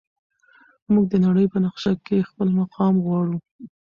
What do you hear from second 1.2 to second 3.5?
نړۍ په نقشه کې خپل مقام غواړو.